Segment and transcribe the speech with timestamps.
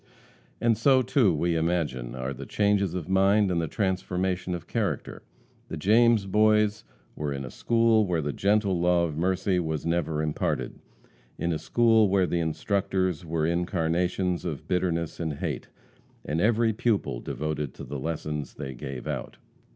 [0.59, 5.21] And so too, we imagine, are the changes of mind and the transformation of character.
[5.67, 6.83] The James boys
[7.15, 10.79] were in a school where the gentle law of mercy was never imparted;
[11.37, 15.67] in a school where the instructors were incarnations of bitterness and hate,
[16.25, 19.37] and every pupil devoted to the lessons they gave out.